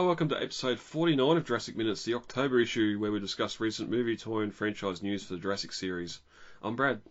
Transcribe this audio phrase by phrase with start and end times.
[0.00, 3.90] Hello, welcome to episode 49 of Jurassic Minutes, the October issue where we discuss recent
[3.90, 6.20] movie, toy, and franchise news for the Jurassic series.
[6.62, 7.02] I'm Brad.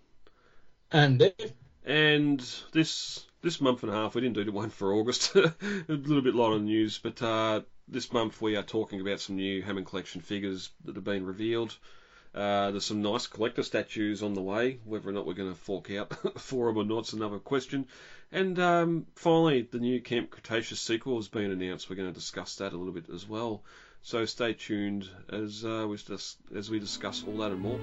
[0.91, 1.53] And Dave.
[1.85, 2.39] And
[2.71, 5.53] this this month and a half, we didn't do the one for August, a
[5.87, 9.35] little bit light on the news, but uh, this month we are talking about some
[9.35, 11.77] new Hammond Collection figures that have been revealed.
[12.33, 14.79] Uh, there's some nice collector statues on the way.
[14.85, 17.87] Whether or not we're going to fork out for them or not is another question.
[18.31, 21.89] And um, finally, the new Camp Cretaceous sequel has been announced.
[21.89, 23.63] We're going to discuss that a little bit as well.
[24.01, 27.79] So stay tuned as uh, we dis- as we discuss all that and more.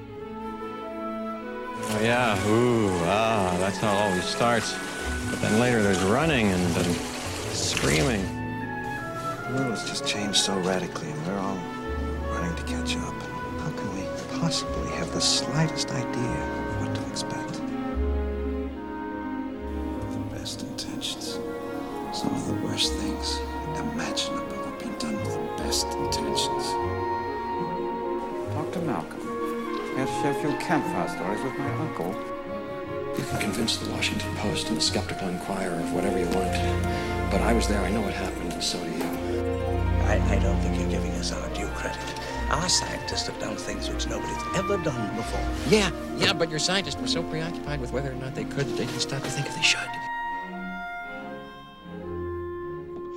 [1.79, 4.73] Oh yeah, ooh, ah, that's how it always starts.
[5.31, 6.95] But then later there's running and then
[7.53, 8.23] screaming.
[8.23, 11.59] The world has just changed so radically, and we're all
[12.31, 13.16] running to catch up.
[14.37, 17.53] How can we possibly have the slightest idea of what to expect?
[20.13, 21.39] The best intentions.
[22.13, 23.39] Some of the worst things
[23.79, 26.65] imaginable have been done with the best intentions.
[28.55, 28.81] Dr.
[28.85, 29.21] Malcolm,
[29.97, 32.13] here to share a few campfire stories with my uncle.
[33.17, 37.29] You can convince the Washington Post and the Skeptical Inquirer of whatever you want to.
[37.31, 39.05] But I was there, I know what happened, and so do you.
[40.05, 42.26] I, I don't think you're giving us our due credit.
[42.51, 45.41] Our scientists have done things which nobody's ever done before.
[45.69, 48.77] Yeah, yeah, but your scientists were so preoccupied with whether or not they could that
[48.77, 49.81] they didn't stop to think if they should.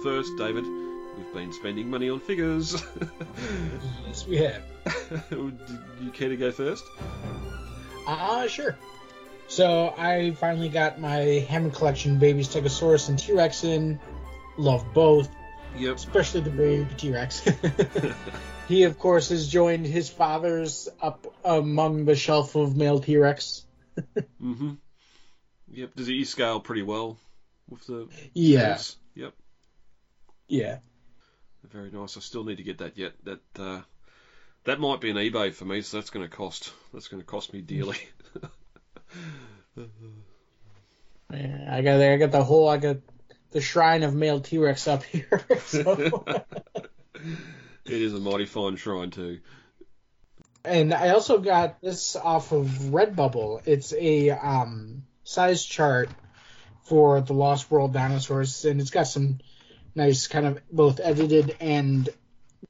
[0.04, 0.66] First, David,
[1.18, 2.82] we've been spending money on figures.
[4.08, 4.64] Yes, we have.
[5.30, 5.54] Do
[6.02, 6.84] you care to go first?
[8.08, 8.76] Ah, sure.
[9.48, 14.00] So I finally got my Hammond Collection baby Stegosaurus and T-Rex in.
[14.58, 15.30] Love both,
[15.78, 15.96] Yep.
[15.98, 17.48] especially the baby T-Rex.
[18.70, 23.66] he, of course, has joined his father's up among the shelf of male T-Rex.
[24.42, 24.76] Mm-hmm.
[25.72, 25.96] Yep.
[25.96, 27.18] Does he scale pretty well
[27.68, 28.78] with the Yeah?
[29.16, 29.34] Yep.
[30.48, 30.78] yeah.
[31.70, 32.16] Very nice.
[32.16, 33.14] I still need to get that yet.
[33.26, 33.82] That uh,
[34.64, 36.72] that might be an eBay for me, so that's going to cost.
[36.94, 37.98] That's going to cost me dearly.
[41.32, 42.98] Yeah, I got I got the whole I got
[43.52, 45.42] the shrine of male T-Rex up here.
[45.60, 46.24] So.
[47.92, 49.40] It is a mighty fine shrine too.
[50.64, 53.62] And I also got this off of Redbubble.
[53.66, 56.10] It's a um, size chart
[56.84, 59.40] for the Lost World dinosaurs, and it's got some
[59.96, 62.10] nice kind of both edited and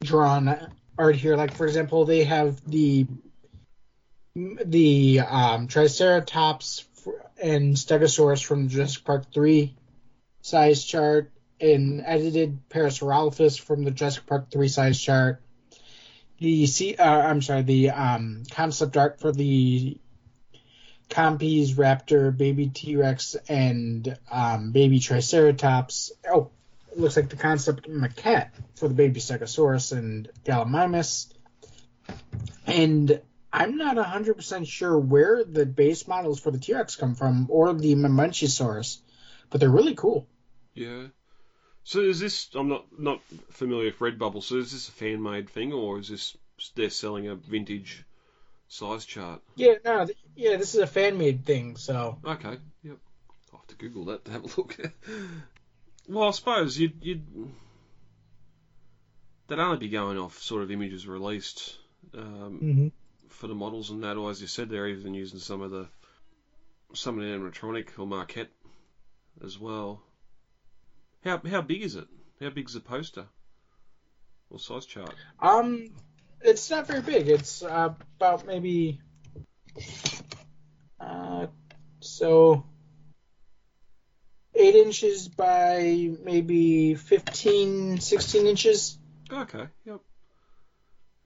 [0.04, 1.36] drawn art here.
[1.36, 3.08] Like for example, they have the
[4.36, 6.86] the um, Triceratops
[7.42, 9.76] and Stegosaurus from Jurassic Park three
[10.42, 11.32] size chart,
[11.62, 15.42] and edited Paris Parasaurolophus from the Jurassic Park three size chart
[16.40, 19.98] the C, uh, I'm sorry, the um, concept art for the
[21.10, 26.12] Compys Raptor, Baby T Rex, and um, Baby Triceratops.
[26.30, 26.50] Oh,
[26.96, 31.34] looks like the concept maquette for the Baby Stegosaurus and Gallimimus.
[32.66, 33.22] And
[33.52, 37.74] I'm not 100% sure where the base models for the T Rex come from or
[37.74, 39.00] the Mamenchisaurus,
[39.50, 40.28] but they're really cool.
[40.74, 41.08] Yeah.
[41.90, 42.50] So is this?
[42.54, 43.20] I'm not not
[43.50, 44.44] familiar with Redbubble.
[44.44, 46.38] So is this a fan made thing, or is this
[46.76, 48.06] they're selling a vintage
[48.68, 49.42] size chart?
[49.56, 52.20] Yeah, no, th- yeah, this is a fan made thing, so.
[52.24, 52.60] Okay.
[52.84, 52.98] Yep.
[53.52, 54.78] I'll have to Google that to have a look.
[56.08, 57.26] well, I suppose you'd you'd
[59.48, 61.76] they'd only be going off sort of images released
[62.14, 62.88] um, hmm
[63.30, 65.88] for the models and that, or as you said, they're even using some of the
[66.94, 68.52] some of the animatronic or marquette
[69.44, 70.04] as well.
[71.24, 72.08] How how big is it?
[72.40, 73.26] How big's the poster
[74.50, 75.14] or size chart?
[75.40, 75.90] Um,
[76.42, 77.28] it's not very big.
[77.28, 79.02] It's uh, about maybe
[81.00, 81.48] uh,
[82.00, 82.66] so
[84.56, 88.98] eight inches by maybe 15, 16 inches.
[89.32, 89.68] Okay.
[89.86, 90.00] Yep.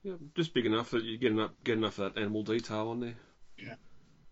[0.04, 0.18] Yep.
[0.36, 3.16] Just big enough that you get enough get enough of that animal detail on there.
[3.58, 3.76] Yeah.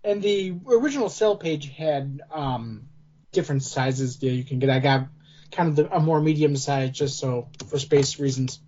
[0.04, 2.90] And the original sell page had um
[3.32, 4.70] different sizes that you can get.
[4.70, 5.08] I got
[5.52, 8.60] kind of the, a more medium size just so for space reasons.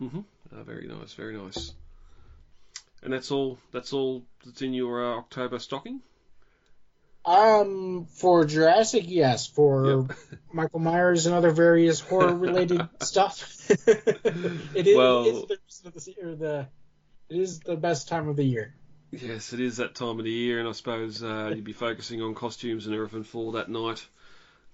[0.00, 0.24] Mhm.
[0.52, 1.12] Uh, very nice.
[1.14, 1.72] Very nice.
[3.02, 3.58] And that's all.
[3.72, 6.00] That's all that's in your uh, October stocking.
[7.24, 9.46] Um, for Jurassic, yes.
[9.46, 10.18] For Yep.
[10.52, 16.68] Michael Myers and other various horror-related stuff, it is, Well- reason of the, the
[17.28, 18.74] it is the best time of the year.
[19.10, 22.20] Yes, it is that time of the year, and I suppose uh, you'd be focusing
[22.22, 24.06] on costumes and everything for that night,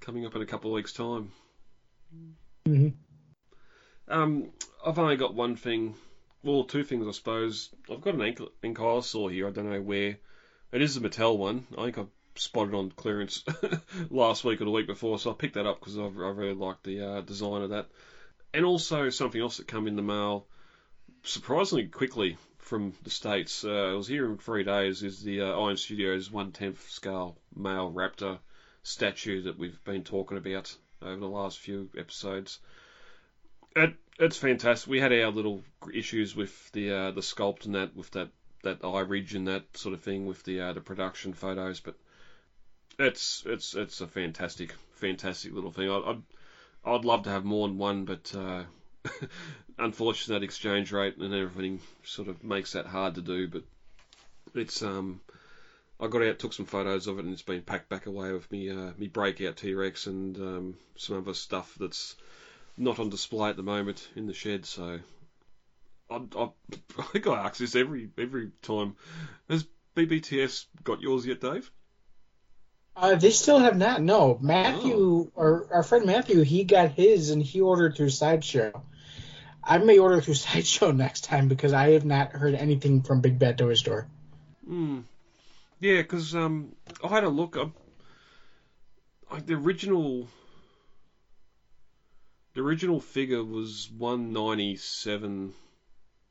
[0.04, 1.30] coming up in a couple of weeks' time.
[2.66, 2.88] hmm
[4.08, 4.50] Um,
[4.84, 5.94] I've only got one thing,
[6.42, 7.70] well, two things, I suppose.
[7.90, 9.48] I've got an ankle, ankylosaur here.
[9.48, 10.18] I don't know where.
[10.72, 11.66] It is a Mattel one.
[11.78, 12.04] I think I
[12.36, 13.44] spotted on clearance
[14.10, 16.54] last week or the week before, so I picked that up because I, I really
[16.54, 17.86] like the uh, design of that.
[18.52, 20.46] and also something else that came in the mail
[21.22, 23.64] surprisingly quickly from the states.
[23.64, 25.02] Uh, I was here in three days.
[25.02, 28.38] Is the uh, Iron Studios one tenth scale male raptor
[28.84, 32.60] statue that we've been talking about over the last few episodes.
[33.74, 34.88] It, it's fantastic.
[34.88, 38.28] We had our little issues with the uh, the sculpt and that with that
[38.62, 41.96] that eye ridge and that sort of thing with the uh, the production photos, but
[42.98, 45.90] it's it's it's a fantastic fantastic little thing.
[45.90, 46.22] I'd I'd,
[46.84, 48.62] I'd love to have more than one, but uh,
[49.78, 53.48] unfortunately that exchange rate and everything sort of makes that hard to do.
[53.48, 53.62] But
[54.54, 55.20] it's um
[56.00, 58.50] I got out, took some photos of it, and it's been packed back away with
[58.50, 62.16] me uh, me breakout T Rex and um, some other stuff that's
[62.76, 64.66] not on display at the moment in the shed.
[64.66, 64.98] So
[66.10, 66.48] I, I,
[66.98, 68.96] I think I ask this every every time.
[69.48, 69.64] Has
[69.96, 71.70] BBTS got yours yet, Dave?
[72.96, 74.00] Uh, they still have not.
[74.00, 78.82] No, Matthew, or our friend Matthew, he got his and he ordered through Sideshow.
[79.62, 83.38] I may order through Sideshow next time because I have not heard anything from Big
[83.38, 84.06] Bad Toy Store.
[84.66, 85.00] Hmm.
[85.84, 87.58] Yeah, because um, I had a look.
[87.58, 87.66] I,
[89.30, 90.28] like the original,
[92.54, 95.52] the original figure was one ninety seven,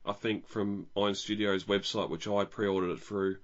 [0.03, 3.38] I think, from Iron Studios website, which I pre-ordered it through.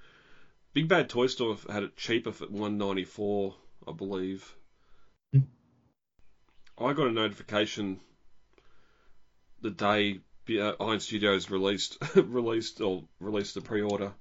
[0.74, 3.54] Big Bad Toy Store had it cheaper for one ninety four,
[3.88, 4.56] I believe.
[5.32, 5.42] Hmm.
[6.80, 8.00] I got a notification
[9.62, 14.12] the day Iron Studios released released or released the pre-order.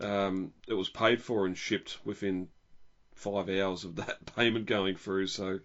[0.00, 2.48] Um, it was paid for and shipped within
[3.14, 5.26] five hours of that payment going through.
[5.26, 5.60] So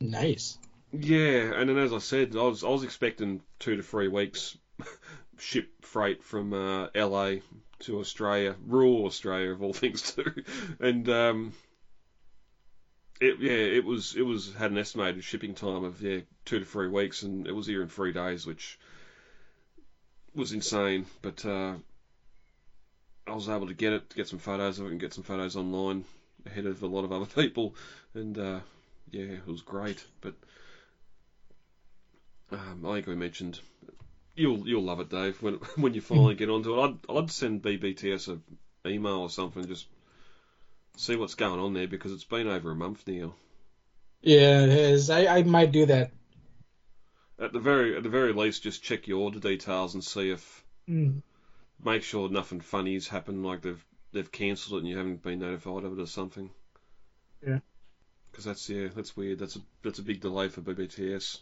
[0.00, 0.58] Nice.
[0.92, 4.56] yeah, and then as I said, I was I was expecting two to three weeks
[5.38, 7.36] ship freight from uh, LA
[7.80, 10.44] to Australia, rural Australia of all things too,
[10.80, 11.52] and um,
[13.20, 16.64] it yeah it was it was had an estimated shipping time of yeah two to
[16.64, 18.78] three weeks, and it was here in three days, which
[20.34, 21.06] was insane.
[21.22, 21.74] But uh,
[23.26, 25.24] I was able to get it, to get some photos of it, and get some
[25.24, 26.04] photos online
[26.46, 27.74] ahead of a lot of other people,
[28.14, 28.60] and uh,
[29.10, 30.04] yeah, it was great.
[30.20, 30.34] But
[32.50, 33.60] um, I think we mentioned
[34.36, 36.82] you'll you'll love it, Dave, when when you finally get onto it.
[36.84, 39.86] I'd I'd send BBTS a email or something, just
[40.96, 43.34] see what's going on there because it's been over a month now.
[44.22, 45.10] Yeah, it is.
[45.10, 46.10] I, I might do that.
[47.38, 50.64] At the very at the very least, just check your order details and see if
[50.88, 51.22] Mm.
[51.82, 55.84] Make sure nothing funny's happened, like they've they've cancelled it and you haven't been notified
[55.84, 56.50] of it or something.
[57.46, 57.58] Yeah.
[58.30, 59.38] Because that's yeah, that's weird.
[59.38, 61.40] That's a that's a big delay for BBTS.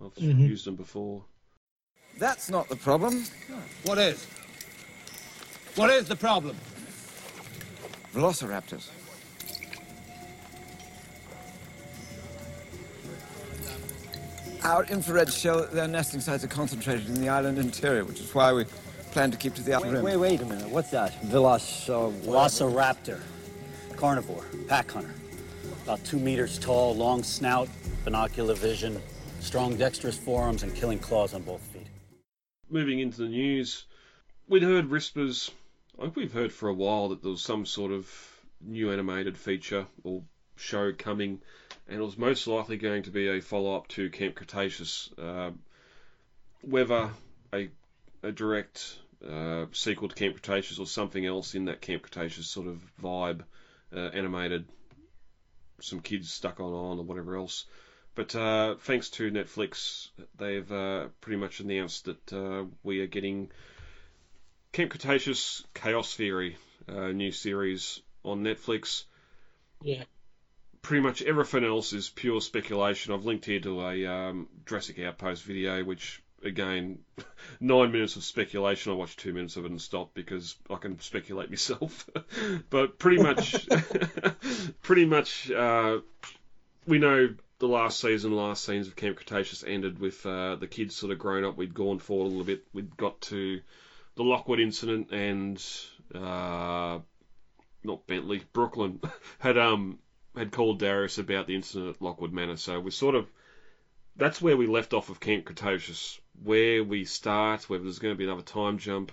[0.00, 0.40] I've Mhm.
[0.48, 1.24] used them before.
[2.18, 3.24] That's not the problem.
[3.84, 4.24] What is?
[5.76, 6.56] What is the problem?
[8.12, 8.88] Velociraptors.
[14.62, 18.34] Our infrared show that their nesting sites are concentrated in the island interior, which is
[18.34, 18.64] why we
[19.14, 20.04] plan to keep to the outer Wait, rim.
[20.04, 20.68] wait, wait a minute.
[20.68, 21.12] What's that?
[21.22, 23.20] Velos, uh, Velociraptor.
[23.96, 24.44] Carnivore.
[24.68, 25.14] Pack hunter.
[25.84, 27.68] About two meters tall, long snout,
[28.04, 29.00] binocular vision,
[29.40, 31.86] strong dexterous forearms, and killing claws on both feet.
[32.68, 33.86] moving into the news,
[34.48, 35.50] we'd heard whispers.
[35.96, 38.10] I think we've heard for a while that there was some sort of
[38.60, 40.22] new animated feature or
[40.56, 41.40] show coming,
[41.86, 45.10] and it was most likely going to be a follow up to Camp Cretaceous.
[45.16, 45.50] Uh,
[46.62, 47.10] whether
[47.52, 47.68] a,
[48.24, 48.96] a direct
[49.28, 53.42] uh, sequel to Camp Cretaceous or something else in that Camp Cretaceous sort of vibe,
[53.94, 54.66] uh, animated,
[55.80, 57.66] some kids stuck on on or whatever else.
[58.14, 63.50] But uh, thanks to Netflix, they've uh, pretty much announced that uh, we are getting
[64.72, 66.56] Camp Cretaceous Chaos Theory,
[66.88, 69.04] uh, new series on Netflix.
[69.82, 70.04] Yeah.
[70.82, 73.12] Pretty much everything else is pure speculation.
[73.12, 76.98] I've linked here to a um, Jurassic Outpost video, which again,
[77.60, 78.92] nine minutes of speculation.
[78.92, 82.08] I watched two minutes of it and stopped because I can speculate myself.
[82.70, 83.68] but pretty much,
[84.82, 85.98] pretty much, uh,
[86.86, 90.94] we know the last season, last scenes of Camp Cretaceous ended with uh, the kids
[90.94, 91.56] sort of grown up.
[91.56, 92.64] We'd gone forward a little bit.
[92.72, 93.60] We'd got to
[94.16, 95.64] the Lockwood incident, and
[96.14, 96.98] uh,
[97.82, 99.00] not Bentley, Brooklynn
[99.38, 99.98] had um
[100.36, 102.56] had called Darius about the incident at Lockwood Manor.
[102.56, 103.28] So we're sort of
[104.16, 106.20] that's where we left off of Camp Cretaceous.
[106.42, 109.12] Where we start, whether there's going to be another time jump.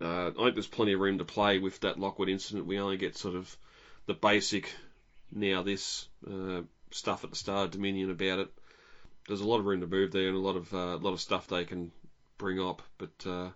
[0.00, 2.66] Uh, I think there's plenty of room to play with that Lockwood incident.
[2.66, 3.56] We only get sort of
[4.06, 4.72] the basic
[5.32, 8.48] now this uh, stuff at the start of Dominion about it.
[9.26, 11.20] There's a lot of room to move there and a lot of uh, lot of
[11.20, 11.92] stuff they can
[12.38, 12.82] bring up.
[12.98, 13.48] But uh,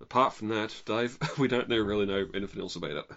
[0.00, 3.10] apart from that, Dave, we don't really know anything else about it.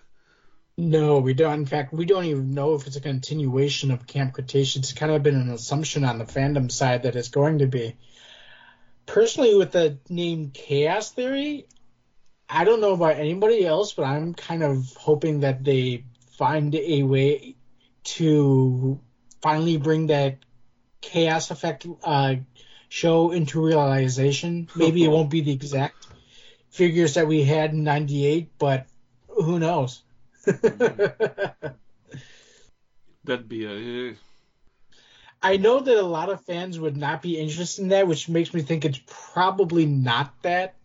[0.79, 1.53] No, we don't.
[1.53, 4.75] In fact, we don't even know if it's a continuation of Camp Cretaceous.
[4.75, 7.95] It's kind of been an assumption on the fandom side that it's going to be.
[9.07, 11.65] Personally, with the name Chaos Theory,
[12.47, 16.03] I don't know about anybody else, but I'm kind of hoping that they
[16.37, 17.55] find a way
[18.03, 18.99] to
[19.41, 20.37] finally bring that
[21.01, 22.35] chaos effect uh,
[22.87, 24.69] show into realization.
[24.75, 26.05] Maybe it won't be the exact
[26.69, 28.85] figures that we had in '98, but
[29.27, 30.03] who knows?
[33.25, 34.15] That'd be a.
[35.41, 38.53] I know that a lot of fans would not be interested in that, which makes
[38.53, 40.75] me think it's probably not that.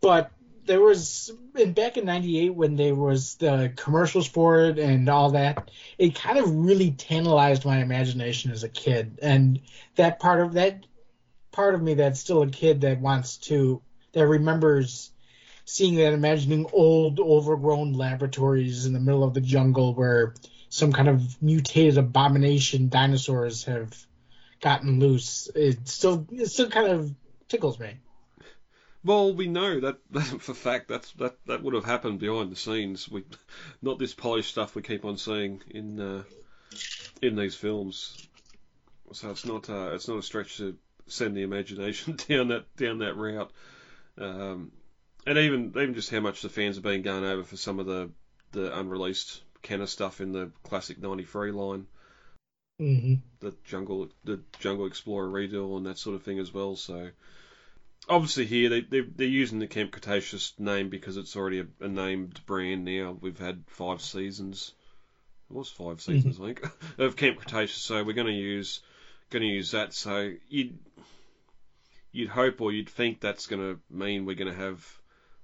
[0.00, 0.30] But
[0.64, 5.32] there was in back in '98 when there was the commercials for it and all
[5.32, 5.70] that.
[5.98, 9.60] It kind of really tantalized my imagination as a kid, and
[9.96, 10.86] that part of that
[11.52, 15.10] part of me that's still a kid that wants to that remembers
[15.64, 20.34] seeing that, imagining old, overgrown laboratories in the middle of the jungle where
[20.68, 23.96] some kind of mutated abomination dinosaurs have
[24.60, 25.48] gotten loose.
[25.54, 27.14] It still it still kind of
[27.48, 27.94] tickles me.
[29.04, 32.56] Well, we know that, that for fact that's that that would have happened behind the
[32.56, 33.08] scenes.
[33.08, 33.24] We
[33.82, 36.22] not this polished stuff we keep on seeing in uh,
[37.22, 38.16] in these films.
[39.12, 42.98] So it's not uh, it's not a stretch to send the imagination down that down
[42.98, 43.52] that route.
[44.16, 44.72] Um,
[45.26, 47.86] and even even just how much the fans have been going over for some of
[47.86, 48.10] the
[48.52, 51.86] the unreleased Kenner stuff in the classic '93 line,
[52.80, 53.14] Mm-hmm.
[53.40, 56.76] the jungle the Jungle Explorer redeal and that sort of thing as well.
[56.76, 57.10] So
[58.08, 61.88] obviously here they they they're using the Camp Cretaceous name because it's already a, a
[61.88, 63.16] named brand now.
[63.20, 64.72] We've had five seasons.
[65.50, 66.66] It was five seasons, I think,
[66.98, 67.80] of Camp Cretaceous.
[67.80, 68.80] So we're going to use
[69.30, 69.94] going to use that.
[69.94, 70.78] So you'd
[72.12, 74.84] you'd hope or you'd think that's going to mean we're going to have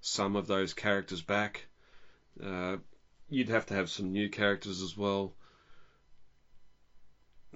[0.00, 1.66] some of those characters back.
[2.42, 2.76] Uh,
[3.28, 5.34] you'd have to have some new characters as well.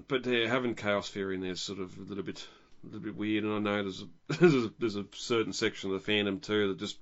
[0.08, 2.46] But yeah, having Chaos Theory in there is sort of a little bit,
[2.82, 3.44] a little bit weird.
[3.44, 4.08] And I know there's a
[4.38, 6.98] there's a, there's a certain section of the fandom too that just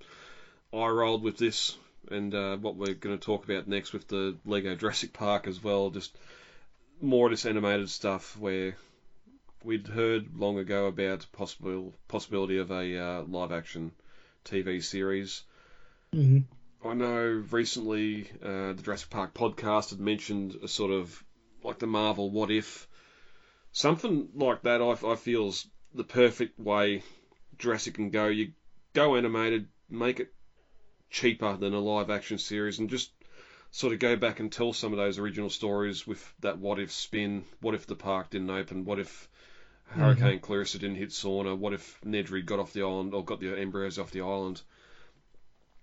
[0.73, 1.77] eye rolled with this,
[2.11, 5.63] and uh, what we're going to talk about next with the Lego Jurassic Park as
[5.63, 5.91] well.
[5.91, 6.17] Just
[7.01, 8.77] more of this animated stuff where
[9.65, 13.93] we'd heard long ago about possible possibility of a uh, live action
[14.45, 15.43] TV series.
[16.15, 16.89] Mm-hmm.
[16.89, 21.23] I know recently uh, the Jurassic Park podcast had mentioned a sort of
[21.63, 22.89] like the Marvel What If.
[23.73, 27.03] Something like that I, I feel is the perfect way
[27.59, 28.27] Jurassic can go.
[28.27, 28.53] You
[28.93, 30.33] go animated, make it
[31.11, 33.13] cheaper than a live action series, and just
[33.71, 36.91] sort of go back and tell some of those original stories with that what if
[36.93, 37.45] spin.
[37.61, 38.85] What if the park didn't open?
[38.85, 39.29] What if
[39.89, 41.57] Hurricane Clarissa didn't hit Sorna?
[41.57, 44.63] What if Nedry got off the island or got the embryos off the island?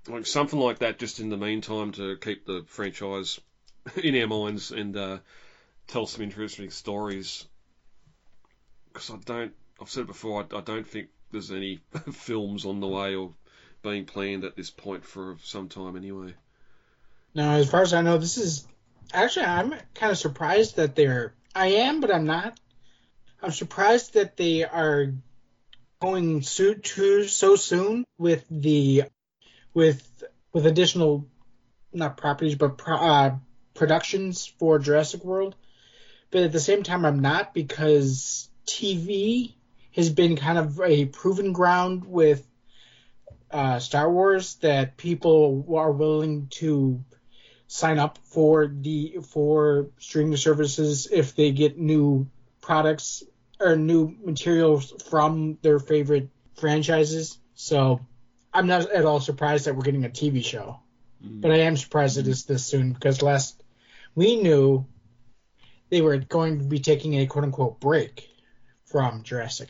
[0.07, 3.39] Like something like that, just in the meantime, to keep the franchise
[4.03, 5.17] in our minds and uh,
[5.87, 7.45] tell some interesting stories.
[8.87, 11.79] Because I don't, I've said it before, I, I don't think there's any
[12.11, 13.33] films on the way or
[13.83, 16.33] being planned at this point for some time anyway.
[17.35, 18.67] Now, as far as I know, this is
[19.13, 21.33] actually I'm kind of surprised that they're.
[21.55, 22.59] I am, but I'm not.
[23.41, 25.13] I'm surprised that they are
[26.01, 29.03] going so too so soon with the
[29.73, 31.25] with with additional
[31.93, 33.35] not properties but pro, uh,
[33.73, 35.55] productions for Jurassic World.
[36.31, 39.53] But at the same time, I'm not because TV
[39.95, 42.45] has been kind of a proven ground with
[43.49, 47.03] uh, Star Wars that people are willing to
[47.67, 52.27] sign up for the for streaming services if they get new
[52.69, 53.23] products
[53.59, 57.39] or new materials from their favorite franchises.
[57.55, 57.99] So
[58.53, 60.79] I'm not at all surprised that we're getting a TV show,
[61.19, 61.41] mm-hmm.
[61.41, 63.63] but I am surprised it is this soon because last
[64.13, 64.85] we knew
[65.89, 68.29] they were going to be taking a quote unquote break
[68.85, 69.69] from Jurassic.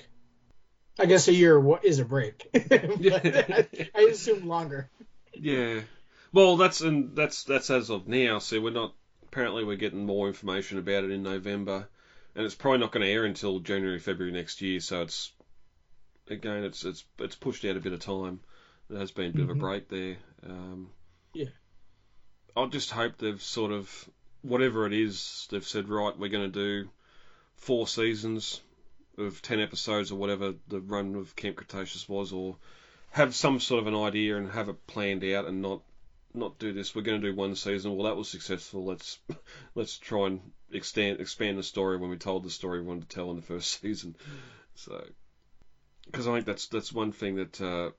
[1.00, 3.66] I guess a year is a break, I,
[3.96, 4.90] I assume longer.
[5.34, 5.80] Yeah.
[6.34, 8.40] Well, that's and that's that's as of now.
[8.40, 8.94] So we're not.
[9.24, 11.88] Apparently, we're getting more information about it in November,
[12.36, 14.80] and it's probably not going to air until January, February next year.
[14.80, 15.32] So it's
[16.30, 18.40] again, it's it's it's pushed out a bit of time.
[18.90, 19.60] There has been a bit of a Mhm.
[19.60, 20.18] break there.
[20.44, 20.90] Um,
[21.34, 21.50] Yeah.
[22.58, 24.10] I just hope they've sort of
[24.42, 25.90] whatever it is they've said.
[25.90, 26.90] Right, we're going to do
[27.56, 28.62] four seasons
[29.18, 32.58] of ten episodes or whatever the run of Camp Cretaceous was, or
[33.12, 35.82] have some sort of an idea and have it planned out and not
[36.34, 36.94] not do this.
[36.94, 37.96] We're going to do one season.
[37.96, 38.86] Well, that was successful.
[38.86, 39.20] Let's
[39.76, 43.16] let's try and extend expand the story when we told the story we wanted to
[43.16, 44.16] tell in the first season.
[44.76, 45.04] So,
[46.06, 47.92] because I think that's that's one thing that uh,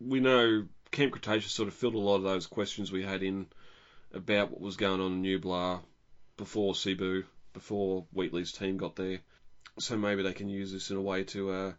[0.00, 3.46] we know Camp Cretaceous sort of filled a lot of those questions we had in
[4.12, 5.80] about what was going on in Nublar
[6.36, 9.20] before Cebu, before Wheatley's team got there.
[9.78, 11.72] So maybe they can use this in a way to uh,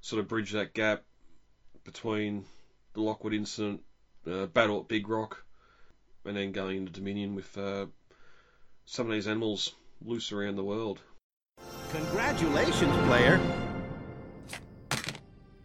[0.00, 1.04] sort of bridge that gap
[1.84, 2.44] between
[2.94, 3.82] the Lockwood incident,
[4.28, 5.44] uh, battle at Big Rock,
[6.24, 7.86] and then going into Dominion with uh,
[8.84, 11.00] some of these animals loose around the world.
[11.90, 13.40] Congratulations, player.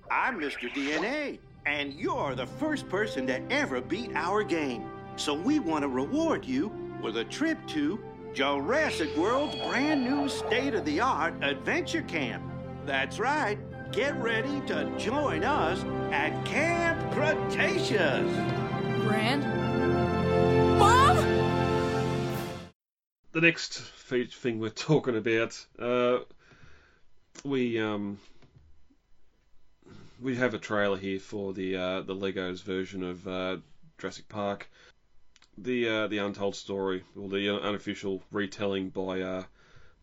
[0.10, 0.70] I'm Mr.
[0.74, 4.90] DNA, and you're the first person to ever beat our game.
[5.16, 8.00] So we want to reward you with a trip to
[8.34, 12.44] Jurassic World's brand new state-of-the-art adventure camp.
[12.86, 13.58] That's right.
[13.92, 18.53] Get ready to join us at Camp Cretaceous.
[20.80, 21.18] Mom?
[23.32, 26.20] The next thing we're talking about, uh,
[27.44, 28.20] we um,
[30.22, 33.58] we have a trailer here for the uh, the Legos version of uh,
[33.98, 34.70] Jurassic Park.
[35.58, 39.44] The uh, the untold story, or the unofficial retelling by uh,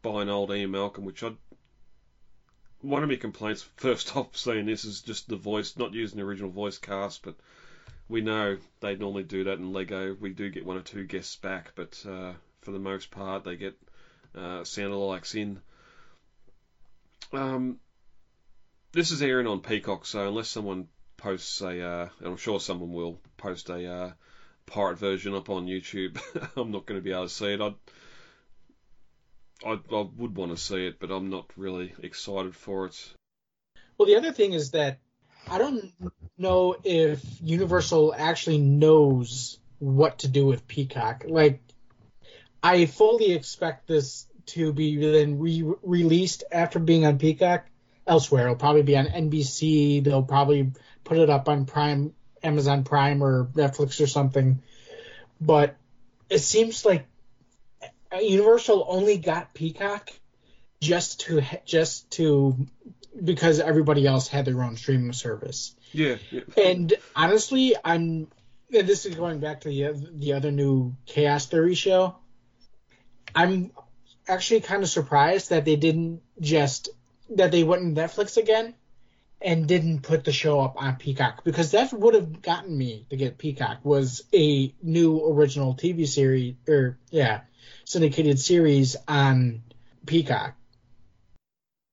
[0.02, 1.32] by an old Ian Malcolm, which I
[2.82, 6.24] one of my complaints first off seeing this is just the voice, not using the
[6.24, 7.36] original voice cast, but
[8.10, 10.16] we know they normally do that in Lego.
[10.18, 13.56] We do get one or two guests back, but uh, for the most part, they
[13.56, 13.78] get
[14.34, 15.60] uh, sound alikes in.
[17.32, 17.78] Um,
[18.92, 22.92] this is airing on Peacock, so unless someone posts a, uh, and I'm sure someone
[22.92, 24.12] will post a uh,
[24.66, 26.20] pirate version up on YouTube,
[26.56, 27.60] I'm not going to be able to see it.
[27.60, 27.74] I'd,
[29.64, 33.14] I, I would want to see it, but I'm not really excited for it.
[33.96, 34.98] Well, the other thing is that
[35.50, 35.92] I don't
[36.38, 41.24] know if Universal actually knows what to do with Peacock.
[41.26, 41.60] Like,
[42.62, 47.66] I fully expect this to be then re- released after being on Peacock
[48.06, 48.44] elsewhere.
[48.44, 50.04] It'll probably be on NBC.
[50.04, 50.70] They'll probably
[51.02, 52.14] put it up on Prime,
[52.44, 54.62] Amazon Prime, or Netflix or something.
[55.40, 55.74] But
[56.28, 57.06] it seems like
[58.20, 60.10] Universal only got Peacock
[60.80, 62.66] just to just to
[63.22, 65.74] because everybody else had their own streaming service.
[65.92, 66.16] Yeah.
[66.30, 66.42] yeah.
[66.56, 68.28] And honestly, I'm.
[68.72, 72.16] And this is going back to the the other new Chaos Theory show.
[73.34, 73.72] I'm
[74.28, 76.88] actually kind of surprised that they didn't just
[77.30, 78.74] that they went to Netflix again
[79.42, 83.16] and didn't put the show up on Peacock because that would have gotten me to
[83.16, 87.40] get Peacock was a new original TV series or yeah
[87.84, 89.62] syndicated series on
[90.06, 90.54] Peacock.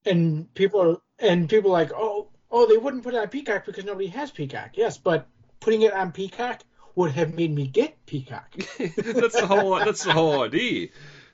[0.07, 3.65] And people are and people are like, oh, oh, they wouldn't put it on Peacock
[3.65, 4.71] because nobody has Peacock.
[4.75, 5.27] Yes, but
[5.59, 6.61] putting it on Peacock
[6.95, 8.51] would have made me get Peacock.
[8.77, 9.77] that's the whole.
[9.79, 10.89] That's the whole idea.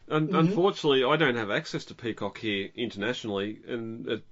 [0.08, 0.36] And mm-hmm.
[0.36, 4.24] unfortunately, I don't have access to Peacock here internationally, and it,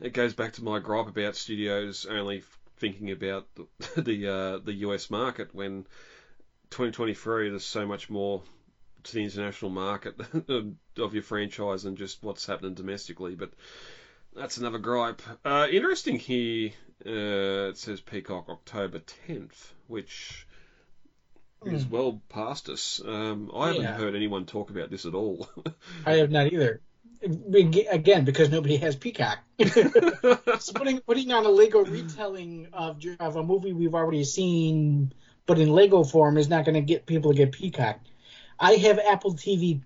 [0.00, 2.42] it goes back to my gripe about studios only
[2.78, 5.86] thinking about the the, uh, the US market when
[6.70, 8.42] 2023 there's so much more
[9.04, 10.16] to the international market
[10.98, 13.34] of your franchise and just what's happening domestically.
[13.34, 13.52] But
[14.34, 15.22] that's another gripe.
[15.44, 16.70] Uh, interesting here,
[17.06, 20.46] uh, it says Peacock October 10th, which
[21.66, 23.00] is well past us.
[23.04, 25.48] Um, I haven't heard anyone talk about this at all.
[26.06, 26.80] I have not either.
[27.90, 29.38] Again, because nobody has Peacock.
[29.64, 35.10] so putting putting on a Lego retelling of of a movie we've already seen,
[35.46, 38.00] but in Lego form, is not going to get people to get Peacock.
[38.58, 39.82] I have Apple TV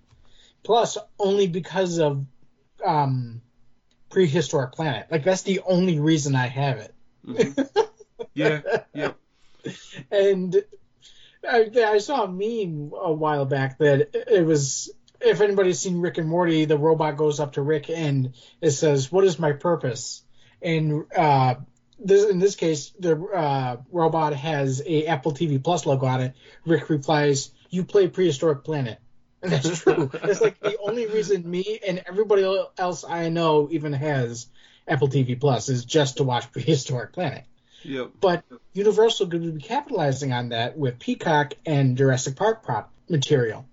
[0.65, 2.27] Plus only because of
[2.85, 3.41] um,
[4.11, 5.07] Prehistoric Planet.
[5.11, 6.95] Like that's the only reason I have it.
[7.27, 7.81] Mm-hmm.
[8.35, 8.61] yeah,
[8.95, 9.13] yeah.
[10.11, 10.57] And
[11.47, 16.19] I, I, saw a meme a while back that it was if anybody's seen Rick
[16.19, 20.23] and Morty, the robot goes up to Rick and it says, "What is my purpose?"
[20.63, 21.57] And uh,
[21.99, 26.35] this, in this case, the uh, robot has a Apple TV Plus logo on it.
[26.65, 28.99] Rick replies, "You play Prehistoric Planet."
[29.43, 30.11] And that's true.
[30.15, 32.45] it's like the only reason me and everybody
[32.77, 34.47] else I know even has
[34.87, 37.45] Apple TV Plus is just to watch Prehistoric Planet.
[37.83, 38.11] Yep.
[38.21, 43.67] But Universal could be capitalizing on that with Peacock and Jurassic Park prop material.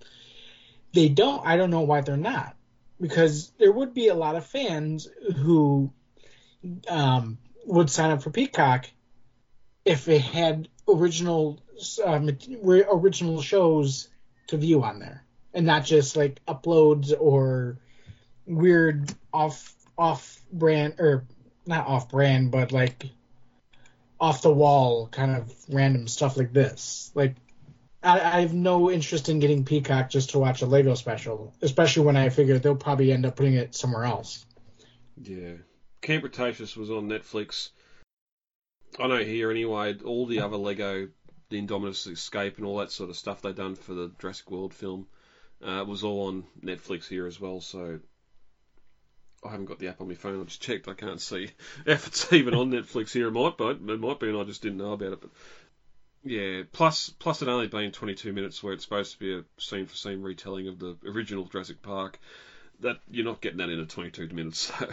[0.93, 1.45] They don't.
[1.45, 2.55] I don't know why they're not,
[3.01, 5.91] because there would be a lot of fans who
[6.87, 8.85] um, would sign up for Peacock
[9.83, 11.59] if it had original
[12.05, 12.19] uh,
[12.91, 14.09] original shows
[14.47, 17.77] to view on there and not just like uploads or
[18.45, 21.25] weird off off brand or
[21.65, 23.09] not off brand but like
[24.19, 27.11] off the wall kind of random stuff like this.
[27.15, 27.35] Like
[28.03, 32.05] I, I have no interest in getting peacock just to watch a lego special especially
[32.05, 34.45] when i figure they'll probably end up putting it somewhere else.
[35.21, 35.53] Yeah.
[36.01, 37.69] Camp cretaceous was on netflix
[38.99, 41.07] i know here anyway all the other lego
[41.49, 44.73] the Indominus Escape and all that sort of stuff they done for the Jurassic World
[44.73, 45.07] film
[45.63, 47.61] uh, was all on Netflix here as well.
[47.61, 47.99] So
[49.43, 50.41] I haven't got the app on my phone.
[50.41, 50.87] I just checked.
[50.87, 51.49] I can't see
[51.85, 53.27] if it's even on Netflix here.
[53.27, 55.21] It might, but it might be, and I just didn't know about it.
[55.21, 55.29] But
[56.23, 59.85] yeah, plus plus it only being 22 minutes, where it's supposed to be a scene
[59.85, 62.19] for scene retelling of the original Jurassic Park.
[62.81, 64.89] That you're not getting that in a 22 minutes, so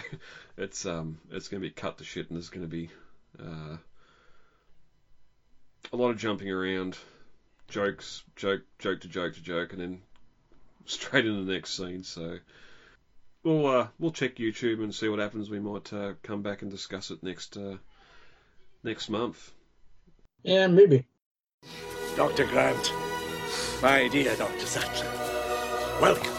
[0.56, 2.90] it's um it's going to be cut to shit, and there's going to be
[3.40, 3.76] uh,
[5.92, 6.96] a lot of jumping around,
[7.68, 10.02] jokes, joke, joke to joke to joke, and then
[10.86, 12.02] straight into the next scene.
[12.02, 12.38] So
[13.42, 15.50] we'll uh, we'll check YouTube and see what happens.
[15.50, 17.76] We might uh, come back and discuss it next uh,
[18.82, 19.52] next month.
[20.42, 21.06] Yeah, maybe.
[22.16, 22.46] Dr.
[22.46, 22.92] Grant,
[23.80, 24.66] my dear Dr.
[24.66, 25.08] Sattler,
[26.00, 26.34] welcome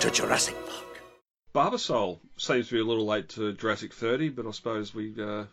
[0.00, 0.63] to Jurassic Park.
[1.54, 5.44] Barbasol seems to be a little late to Jurassic 30, but I suppose we uh,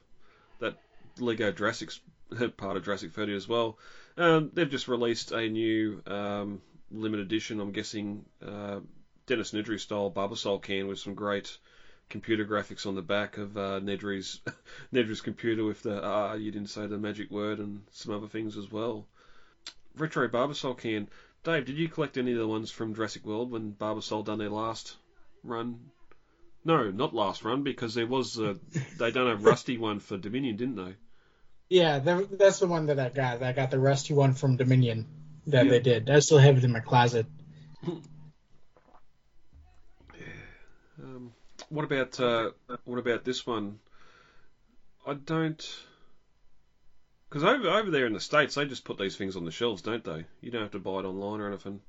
[0.57, 0.75] that
[1.19, 1.99] Lego Jurassic's
[2.57, 3.77] part of Jurassic 30 as well.
[4.17, 6.59] Um, they've just released a new um,
[6.89, 7.59] limited edition.
[7.59, 8.79] I'm guessing uh,
[9.27, 11.55] Dennis Nedry style Barbasol can with some great
[12.09, 14.39] computer graphics on the back of uh, Nedry's
[14.93, 18.57] Nedry's computer with the ah you didn't say the magic word and some other things
[18.57, 19.05] as well.
[19.95, 21.07] Retro Barbasol can.
[21.43, 24.49] Dave, did you collect any of the ones from Jurassic World when Barbasol done their
[24.49, 24.95] last
[25.43, 25.79] run?
[26.63, 28.55] No, not last run because there was a,
[28.99, 30.95] they done a rusty one for Dominion, didn't they?
[31.69, 33.41] Yeah, that, that's the one that I got.
[33.41, 35.07] I got the rusty one from Dominion
[35.47, 35.71] that Yeah.
[35.71, 36.09] they did.
[36.09, 37.25] I still have it in my closet.
[41.01, 41.33] Um,
[41.69, 42.51] what about uh,
[42.85, 43.79] what about this one?
[45.07, 45.79] I don't,
[47.27, 49.81] because over over there in the states they just put these things on the shelves,
[49.81, 50.25] don't they?
[50.41, 51.81] You don't have to buy it online or anything.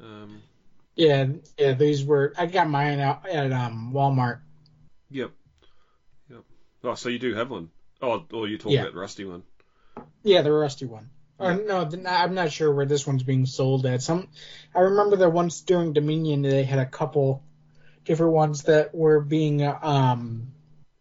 [0.00, 0.42] Um,
[0.96, 1.26] Yeah,
[1.58, 2.32] yeah, these were.
[2.38, 4.40] I got mine out at um Walmart.
[5.10, 5.32] yep,
[6.30, 6.44] yep.
[6.84, 7.70] Oh, so you do have one?
[8.00, 8.82] Oh, or you talking Yeah.
[8.82, 9.42] about the rusty one?
[10.22, 11.10] Yeah, the rusty one.
[11.38, 14.02] Or no, the, I'm not sure where this one's being sold at.
[14.02, 14.28] Some,
[14.74, 17.42] I remember that once during Dominion they had a couple
[18.04, 20.52] different ones that were being uh, um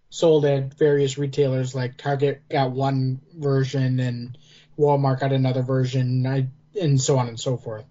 [0.09, 1.75] sold at various retailers.
[1.75, 4.37] Like Target got one version and
[4.77, 6.47] Walmart got another version, I,
[6.79, 7.85] and so on and so forth.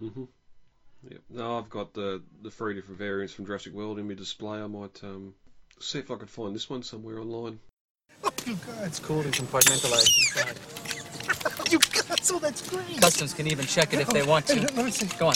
[0.00, 0.24] hmm
[1.10, 1.20] Yep.
[1.30, 4.60] No, I've got the the three different variants from Jurassic World in my display.
[4.60, 5.34] I might um,
[5.80, 7.58] see if I could find this one somewhere online.
[8.46, 10.58] You guys, it's cooled and compartmentalized inside.
[11.70, 13.00] You got so that's great.
[13.00, 14.60] Customs can even check it if they want to.
[14.60, 15.06] Let me see.
[15.18, 15.34] Go on.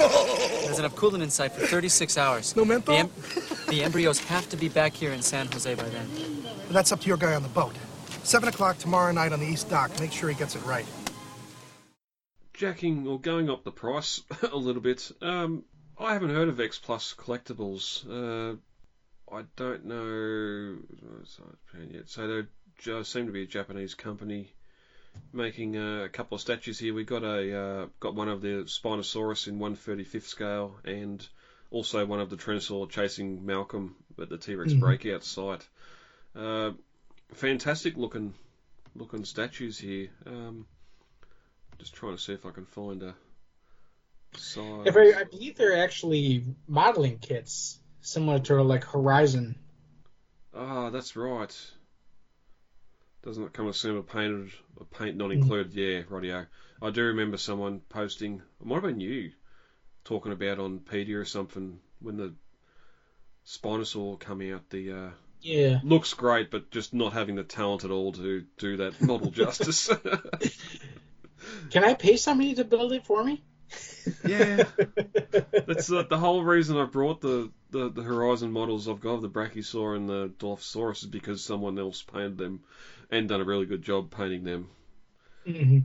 [0.00, 0.62] Oh.
[0.64, 2.56] There's enough coolant inside for 36 hours.
[2.56, 2.94] No menthol?
[2.94, 3.10] The, em-
[3.68, 6.08] the embryos have to be back here in San Jose by then.
[6.70, 7.74] That's up to your guy on the boat.
[8.24, 9.98] Seven o'clock tomorrow night on the East Dock.
[10.00, 10.86] Make sure he gets it right.
[12.64, 14.22] Jacking or going up the price
[14.52, 15.12] a little bit.
[15.20, 15.64] Um,
[15.98, 18.04] I haven't heard of X Plus Collectibles.
[18.08, 18.56] Uh,
[19.30, 20.78] I don't know
[21.90, 22.08] yet.
[22.08, 22.48] So they
[22.78, 24.50] just seem to be a Japanese company
[25.32, 26.94] making uh, a couple of statues here.
[26.94, 31.26] We got a uh, got one of the Spinosaurus in 135th scale, and
[31.70, 34.80] also one of the Tyrannosaur chasing Malcolm at the T Rex Mhm.
[34.80, 35.68] breakout site.
[36.34, 36.70] Uh,
[37.34, 38.32] fantastic looking
[38.96, 40.08] looking statues here.
[40.26, 40.66] Um,
[41.78, 43.14] just trying to see if I can find a
[44.36, 44.86] size.
[44.86, 49.56] If I, I believe they're actually modeling kits similar to like Horizon.
[50.54, 51.54] Ah, that's right.
[53.22, 55.72] Doesn't it come with cinema painted, or paint not included?
[55.72, 56.46] Yeah, rightio.
[56.82, 59.32] I do remember someone posting, it might have been you,
[60.04, 62.34] talking about on Pedia or something when the
[63.46, 64.68] Spinosaur come out.
[64.70, 65.10] The uh,
[65.40, 65.80] Yeah.
[65.82, 69.90] looks great, but just not having the talent at all to do that model justice.
[71.74, 73.42] Can I pay somebody to build it for me?
[74.22, 74.62] Yeah.
[75.66, 79.22] That's the, the whole reason I brought the, the, the Horizon models I've got of
[79.22, 82.60] the Brachiosaur and the Dilophosaurus is because someone else painted them
[83.10, 84.68] and done a really good job painting them.
[85.44, 85.78] hmm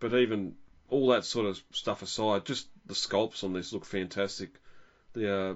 [0.00, 0.54] But even
[0.90, 4.50] all that sort of stuff aside, just the sculpts on this look fantastic.
[5.14, 5.54] The uh,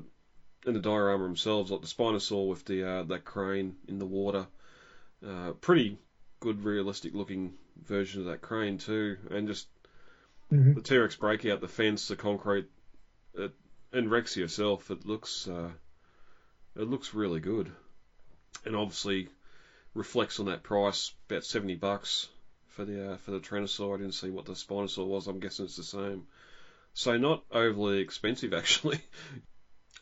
[0.65, 4.47] and the diorama themselves, like the Spinosaur with the uh, that crane in the water,
[5.27, 5.99] uh, pretty
[6.41, 9.69] good realistic looking version of that crane too, and just
[10.53, 10.75] Mhm.
[10.75, 12.67] the T-Rex breakout, the fence, the concrete,
[13.35, 13.53] it,
[13.93, 14.91] and Rex herself.
[14.91, 15.71] It looks uh,
[16.77, 17.71] it looks really good,
[18.65, 19.29] and obviously
[19.95, 22.29] reflects on that price, about seventy bucks
[22.69, 23.95] for the uh, for the Tyrannosaur.
[23.95, 25.27] I didn't see what the Spinosaur was.
[25.27, 26.27] I'm guessing it's the same.
[26.95, 29.01] So not overly expensive actually,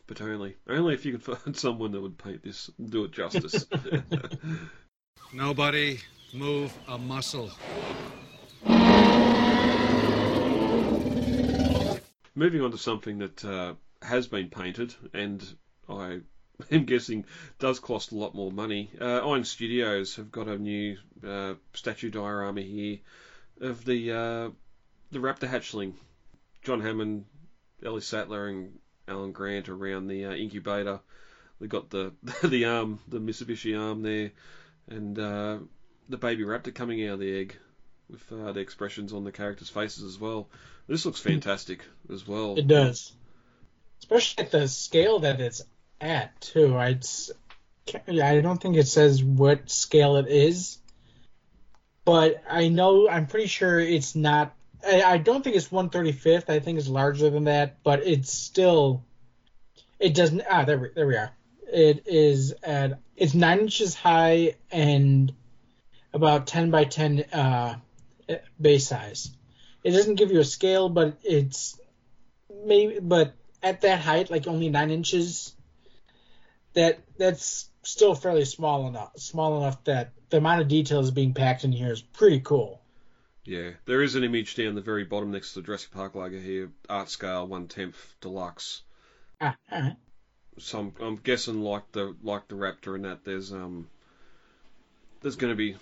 [0.07, 3.65] but only only if you can find someone that would paint this, do it justice.
[5.33, 5.99] Nobody
[6.33, 7.51] move a muscle.
[12.35, 15.43] Moving on to something that uh, has been painted, and
[15.89, 16.19] I
[16.71, 17.25] I'm guessing
[17.59, 18.89] does cost a lot more money.
[18.99, 22.99] Uh, Iron Studios have got a new uh, statue diorama here
[23.61, 24.49] of the uh,
[25.11, 25.93] the Raptor hatchling.
[26.63, 27.25] John Hammond,
[27.83, 30.99] Ellie Sattler, and Alan Grant around the uh, incubator.
[31.59, 32.13] We got the
[32.43, 34.31] the arm, the Mitsubishi arm there,
[34.89, 35.59] and uh,
[36.09, 37.55] the baby raptor coming out of the egg
[38.09, 40.47] with uh, the expressions on the characters' faces as well.
[40.87, 42.55] This looks fantastic as well.
[42.57, 43.11] It does,
[43.99, 45.61] especially at the scale that it's
[45.99, 46.77] at too.
[46.77, 46.99] I
[48.07, 50.77] I don't think it says what scale it is,
[52.05, 54.55] but I know I'm pretty sure it's not.
[54.85, 56.49] I, I don't think it's 135th.
[56.49, 59.03] I think it's larger than that, but it's still.
[59.99, 60.43] It doesn't.
[60.49, 61.31] Ah, there we, there we are.
[61.69, 65.33] It is at it's nine inches high and
[66.17, 67.75] about 10 by 10 uh,
[68.59, 69.29] base size.
[69.83, 71.79] It doesn't give you a scale, but it's
[72.65, 75.55] maybe but at that height, like only nine inches,
[76.73, 79.17] that that's still fairly small enough.
[79.17, 82.81] Small enough that the amount of details being packed in here is pretty cool.
[83.45, 86.37] Yeah, there is an image down the very bottom next to the Jurassic Park logo
[86.37, 88.81] here, art scale one tenth deluxe.
[89.39, 89.95] Ah, alright.
[90.59, 93.87] So I'm, I'm guessing like the like the Raptor and that there's um
[95.21, 95.77] there's going to be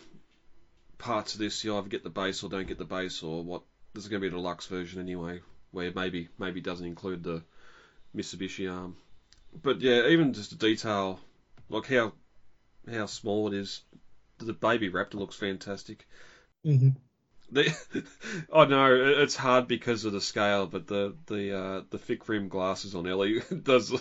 [0.97, 3.63] parts of this you either get the base or don't get the base or what.
[3.93, 5.39] There's going to be a deluxe version anyway,
[5.71, 7.43] where maybe maybe doesn't include the
[8.15, 8.97] Mitsubishi arm.
[9.62, 11.19] But yeah, even just the detail,
[11.69, 12.13] like how
[12.91, 13.81] how small it is.
[14.38, 16.05] The baby raptor looks fantastic.
[16.65, 16.89] Mm-hmm.
[17.51, 18.05] The,
[18.53, 22.49] I know it's hard because of the scale, but the the uh, the thick rim
[22.49, 23.93] glasses on Ellie does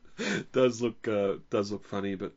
[0.52, 2.14] does look uh, does look funny.
[2.14, 2.32] But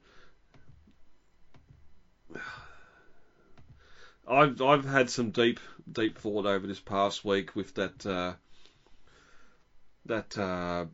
[4.27, 5.59] I've I've had some deep
[5.91, 8.33] deep thought over this past week with that uh,
[10.05, 10.85] that uh,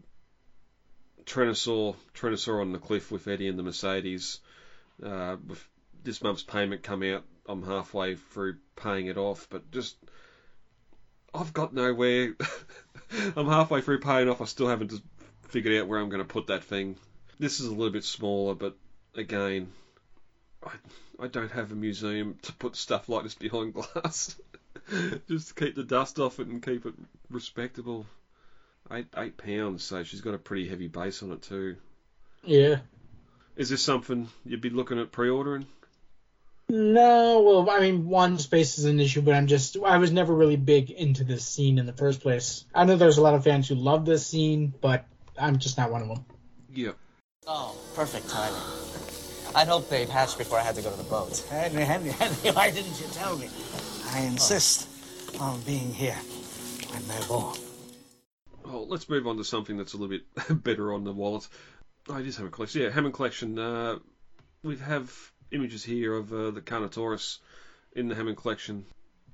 [1.26, 4.39] Tyrannosaur on the cliff with Eddie and the Mercedes.
[5.04, 5.67] Uh, with
[6.04, 9.96] this month's payment come out, I'm halfway through paying it off, but just
[11.34, 12.36] I've got nowhere.
[13.36, 14.41] I'm halfway through paying off.
[14.41, 14.94] I still haven't
[15.48, 16.98] figured out where I'm going to put that thing.
[17.39, 18.76] This is a little bit smaller, but
[19.15, 19.72] again,
[20.65, 20.71] I,
[21.24, 24.36] I don't have a museum to put stuff like this behind glass.
[25.28, 26.93] Just to keep the dust off it and keep it
[27.30, 28.06] respectable.
[28.91, 31.78] Eight eight pounds, so she's got a pretty heavy base on it too.
[32.43, 32.78] Yeah.
[33.56, 35.65] Is this something you'd be looking at pre-ordering?
[36.67, 40.34] No, well, I mean, one space is an issue, but I'm just I was never
[40.34, 42.65] really big into this scene in the first place.
[42.74, 45.06] I know there's a lot of fans who love this scene, but
[45.38, 46.26] I'm just not one of them.
[46.74, 46.91] Yeah.
[47.45, 48.81] Oh, perfect timing.
[49.53, 51.37] I'd hoped they'd hatch before I had to go to the boat.
[51.49, 53.49] Henry, Henry, Henry, why didn't you tell me?
[54.11, 54.87] I insist
[55.39, 56.17] on being here
[56.91, 57.57] when they're born.
[58.63, 61.47] Oh, let's move on to something that's a little bit better on the wallet.
[62.07, 62.81] Oh, it is Hammond Collection.
[62.81, 63.59] Yeah, Hammond Collection.
[63.59, 63.99] Uh,
[64.63, 65.13] we have
[65.51, 67.39] images here of uh, the Carnotaurus
[67.93, 68.85] in the Hammond Collection.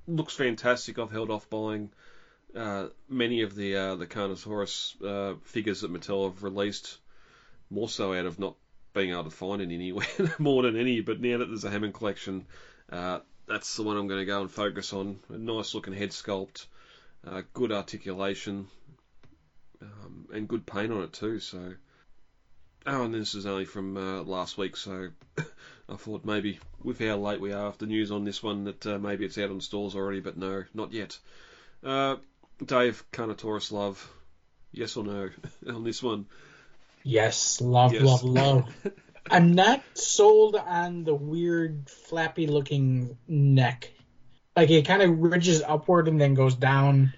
[0.08, 0.98] Looks fantastic.
[0.98, 1.90] I've held off buying
[2.56, 6.98] uh, many of the uh, the Carnotaurus uh, figures that Mattel have released,
[7.70, 8.56] more so out of not
[8.98, 10.06] being able to find it anywhere
[10.38, 11.00] more than any.
[11.00, 12.46] But now that there's a Hammond Collection,
[12.90, 15.20] uh, that's the one I'm going to go and focus on.
[15.30, 16.66] A nice looking head sculpt,
[17.26, 18.66] uh, good articulation,
[19.80, 21.38] um, and good paint on it too.
[21.38, 21.74] So,
[22.86, 25.10] oh, and this is only from uh, last week, so
[25.88, 28.98] I thought maybe with how late we are after news on this one that uh,
[28.98, 31.16] maybe it's out on stores already, but no, not yet.
[31.84, 32.16] Uh,
[32.64, 34.12] Dave Carnotaurus love,
[34.72, 35.30] yes or no
[35.68, 36.26] on this one?
[37.08, 38.04] Yes, love, Yes.
[38.04, 38.74] love, love.
[39.30, 43.90] I'm not sold on the weird flappy looking neck.
[44.54, 47.14] Like it kind of ridges upward and then goes down,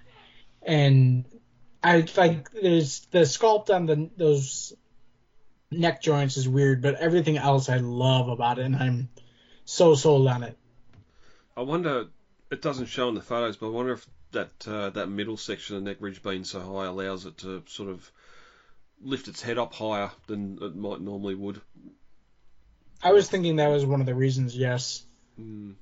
[0.61, 1.25] and
[1.83, 4.71] I like there's the sculpt on the those
[5.71, 9.09] neck joints is weird, but everything else I love about it, and I'm
[9.65, 10.57] so sold on it.
[11.57, 12.05] I wonder.
[12.49, 15.75] It doesn't show in the photos, but I wonder if that uh, that middle section
[15.75, 18.09] of the neck ridge being so high allows it to sort of
[19.03, 21.61] lift its head up higher than it might normally would.
[23.03, 24.55] I was thinking that was one of the reasons.
[24.55, 25.03] Yes.
[25.39, 25.75] Mm.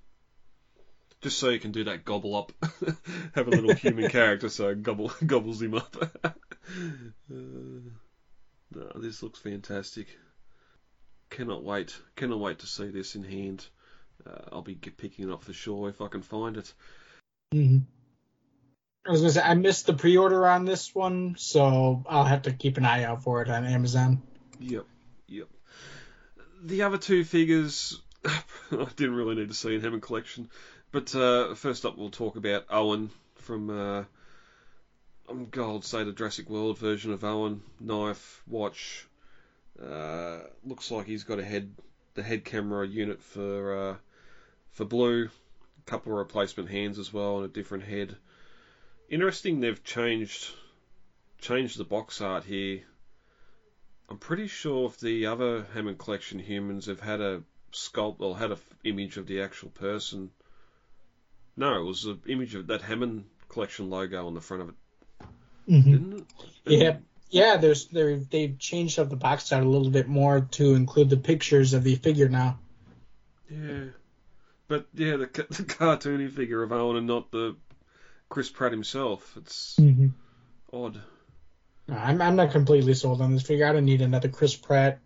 [1.21, 2.53] Just so you can do that gobble up,
[3.36, 5.95] have a little human character so it gobble gobbles him up.
[6.23, 6.29] uh,
[7.29, 10.08] no, this looks fantastic.
[11.29, 11.95] Cannot wait.
[12.15, 13.67] Cannot wait to see this in hand.
[14.25, 16.73] Uh, I'll be picking it up for sure if I can find it.
[17.51, 17.79] hmm
[19.10, 22.54] I was gonna say I missed the pre-order on this one, so I'll have to
[22.54, 24.22] keep an eye out for it on Amazon.
[24.60, 24.86] Yep,
[25.28, 25.48] yep.
[26.62, 30.52] The other two figures, I didn't really need to see in Hammond Collection.
[30.91, 34.04] But uh, first up, we'll talk about Owen from, uh,
[35.28, 37.63] I'm going to say the Jurassic World version of Owen.
[37.80, 39.08] Knife, watch.
[39.82, 41.74] Uh, looks looks like he's got a head
[42.13, 43.95] the head camera unit for uh,
[44.69, 48.15] for Blue, a couple of replacement hands as well, and a different head.
[49.10, 50.52] Interesting, they've changed
[51.41, 52.82] changed the box art here.
[54.10, 57.41] I'm pretty sure if the other Hammond Collection humans have had a
[57.72, 60.32] sculpt or had a f- image of the actual person.
[61.56, 64.76] No, it was an image of that Hammond Collection logo on the front of it,
[65.67, 65.84] Mhm.
[65.86, 66.26] didn't it?
[66.65, 66.98] Yeah,
[67.30, 67.58] yeah.
[67.58, 71.17] There's they they've changed up the box art a little bit more to include the
[71.17, 72.60] pictures of the figure now.
[73.50, 73.86] Yeah,
[74.67, 77.56] but yeah, the, the cartoony figure of Owen and not the
[78.30, 79.36] Chris Pratt himself.
[79.38, 80.12] It's Mhm.
[80.72, 81.02] odd.
[81.88, 83.65] I'm I'm not completely sold on this figure.
[83.65, 85.00] I don't need another Chris Pratt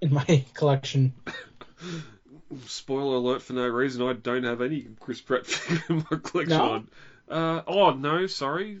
[0.00, 0.24] in my
[0.54, 1.12] collection.
[2.66, 4.02] Spoiler alert for no reason.
[4.02, 6.48] I don't have any Chris Pratt figure in my collection.
[6.48, 6.84] No?
[7.28, 8.80] Uh, oh no, sorry.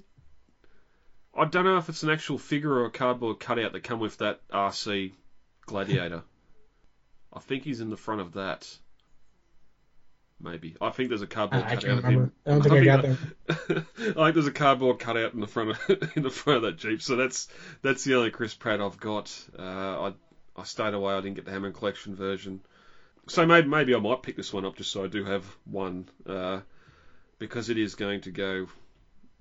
[1.36, 4.16] I don't know if it's an actual figure or a cardboard cutout that come with
[4.18, 5.12] that RC
[5.66, 6.22] Gladiator.
[7.32, 8.78] I think he's in the front of that.
[10.40, 10.76] Maybe.
[10.80, 12.32] I think there's a cardboard I- I cutout of him.
[12.44, 13.04] I don't think I got
[13.48, 16.76] I think there's a cardboard cutout in the front of in the front of that
[16.78, 17.00] Jeep.
[17.02, 17.48] So that's
[17.82, 19.32] that's the only Chris Pratt I've got.
[19.58, 20.12] Uh, I
[20.56, 21.14] I stayed away.
[21.14, 22.60] I didn't get the Hammond Collection version.
[23.28, 26.08] So maybe maybe I might pick this one up just so I do have one
[26.26, 26.60] uh,
[27.38, 28.66] because it is going to go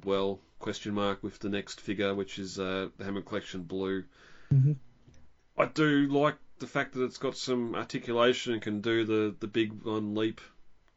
[0.05, 4.03] well question mark with the next figure, which is uh, the Hammond Collection Blue.
[4.53, 4.75] Mhm.
[5.57, 9.47] I do like the fact that it's got some articulation and can do the, the
[9.47, 10.39] big one leap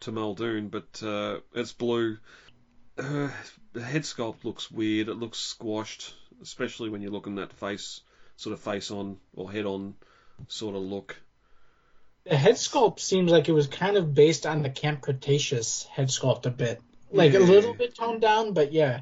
[0.00, 2.18] to Muldoon, but uh, it's blue.
[2.98, 3.28] Uh,
[3.72, 5.08] the head sculpt looks weird.
[5.08, 8.00] It looks squashed, especially when you're looking at face,
[8.36, 9.94] sort of face on or head on
[10.48, 11.16] sort of look.
[12.24, 16.08] The head sculpt seems like it was kind of based on the Camp Cretaceous head
[16.08, 16.80] sculpt a bit,
[17.10, 19.00] like a little bit toned down, but yeah.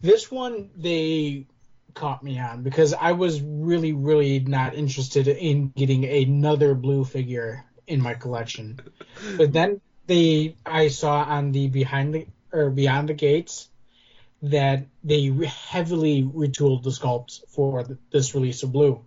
[0.00, 1.46] This one they
[1.94, 7.64] caught me on because I was really, really not interested in getting another blue figure
[7.86, 8.80] in my collection.
[9.36, 13.68] But then they, I saw on the behind the or beyond the gates
[14.42, 19.04] that they heavily retooled the sculpts for th- this release of blue.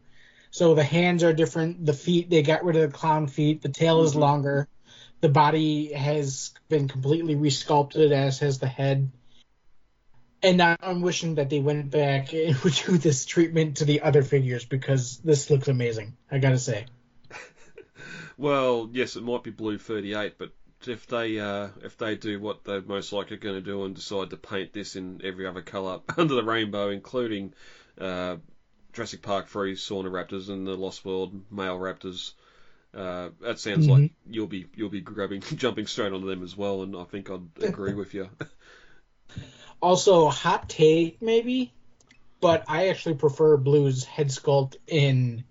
[0.51, 1.85] So the hands are different.
[1.85, 3.61] The feet, they got rid of the clown feet.
[3.61, 4.19] The tail is Mhm.
[4.19, 4.67] longer.
[5.21, 9.11] The body has been completely resculpted, as has the head.
[10.43, 14.01] And now I'm wishing that they went back and would do this treatment to the
[14.01, 16.17] other figures because this looks amazing.
[16.31, 16.85] I gotta say.
[18.39, 20.51] Well, yes, it might be blue 38, but
[20.87, 24.29] if they uh, if they do what they're most likely going to do and decide
[24.29, 27.53] to paint this in every other colour under the rainbow, including
[27.99, 28.37] uh,
[28.93, 32.33] Jurassic Park 3 Sorna Raptors and the Lost World male Raptors,
[32.95, 36.83] uh, that sounds like you'll be you'll be grabbing jumping straight onto them as well,
[36.83, 38.29] and I think I'd agree with you.
[39.81, 41.73] Also, hot take maybe,
[42.41, 45.43] but I actually prefer Blue's head sculpt in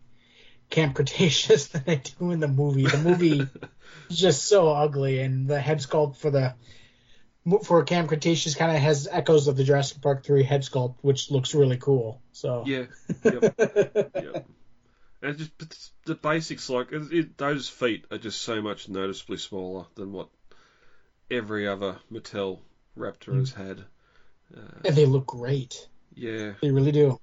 [0.70, 2.87] Camp Cretaceous than I do in the movie.
[2.87, 3.46] The movie
[4.11, 6.55] just so ugly, and the head sculpt for the
[7.64, 11.31] for Camp Cretaceous kind of has echoes of the Jurassic Park 3 head sculpt, which
[11.31, 12.21] looks really cool.
[12.33, 12.87] So Yeah,
[13.23, 14.47] yep, yep.
[15.23, 15.53] And just
[16.05, 20.29] the basics, like it, it, those feet are just so much noticeably smaller than what
[21.31, 22.61] every other Mattel
[22.99, 23.85] Raptor has had.
[24.57, 25.88] Uh, and they look great.
[26.14, 27.21] yeah, They really do.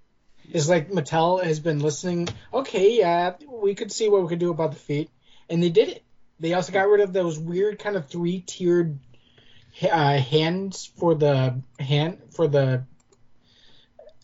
[0.52, 2.28] It's like Mattel has been listening.
[2.54, 5.10] Okay, yeah, we could see what we could do about the feet,
[5.50, 6.04] and they did it.
[6.40, 9.00] They also got rid of those weird kind of three tiered
[9.82, 12.86] uh, hands for the hand for the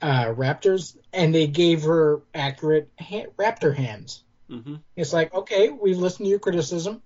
[0.01, 4.23] uh, raptors, and they gave her accurate ha- raptor hands.
[4.49, 7.01] hmm It's like, okay, we've listened to your criticism.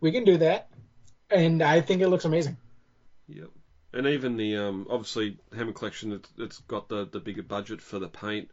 [0.00, 0.68] We can do that,
[1.30, 2.56] and I think it looks amazing.
[3.28, 3.50] Yep.
[3.92, 7.98] And even the um, obviously Hammond Collection, it's, it's got the the bigger budget for
[7.98, 8.50] the paint.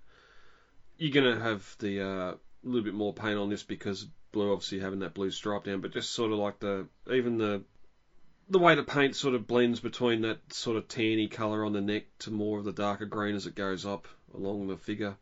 [0.97, 4.79] You're gonna have the uh, a little bit more paint on this because blue obviously
[4.79, 7.63] having that blue stripe down, but just sort of like the even the
[8.49, 11.81] the way the paint sort of blends between that sort of tanny colour on the
[11.81, 15.15] neck to more of the darker green as it goes up along the figure,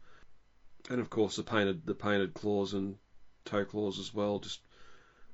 [0.89, 2.97] and of course the painted the painted claws and
[3.45, 4.59] toe claws as well, just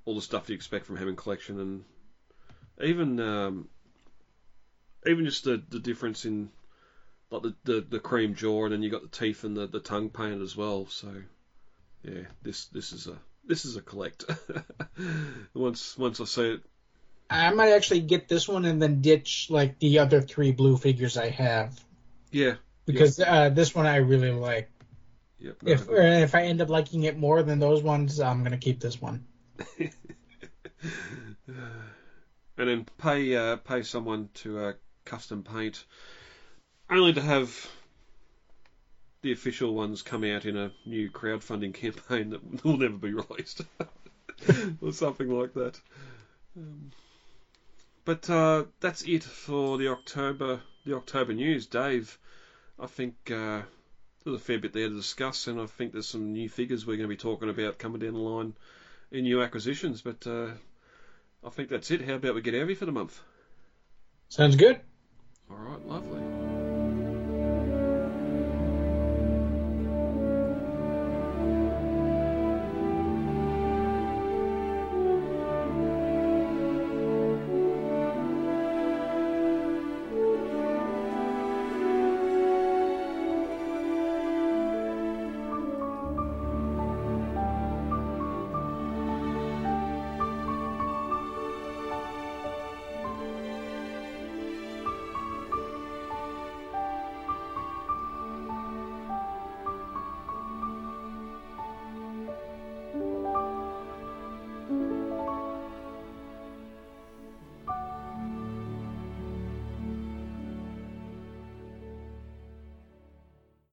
[0.04, 1.84] all the stuff you expect from Hammond Collection, and
[2.84, 3.70] even um,
[5.08, 6.50] even just the, the difference in
[7.32, 9.80] like the, the, the cream jaw and then you got the teeth and the, the
[9.80, 10.86] tongue painted as well.
[10.88, 11.14] So
[12.04, 13.18] yeah, this this is a
[13.50, 14.24] this is a collect.
[15.54, 16.62] once once I say it,
[17.30, 21.18] I might actually get this one and then ditch like the other three blue figures
[21.18, 21.78] I have
[22.32, 24.70] yeah, because uh, this one I really like.
[25.40, 28.44] yep, no, If or if I end up liking it more than those ones, I'm
[28.44, 29.26] gonna keep this one.
[29.80, 29.92] and
[32.56, 34.74] then pay uh, pay someone to uh,
[35.06, 35.84] custom paint,
[36.90, 37.68] only to have
[39.22, 43.62] the official ones come out in a new crowdfunding campaign that will never be released,
[44.82, 45.80] or something like that.
[46.58, 46.92] Um,
[48.06, 52.18] but uh, that's it for the October the October news, Dave.
[52.80, 53.62] I think uh,
[54.24, 56.98] there's a fair bit there to discuss, and I think there's some new figures we're
[56.98, 58.54] going to be talking about coming down the line
[59.12, 60.02] in new acquisitions.
[60.02, 60.48] But uh,
[61.44, 62.02] I think that's it.
[62.02, 63.20] How about we get out of here for the month?
[64.30, 64.80] Sounds good.
[65.50, 66.29] All right, lovely.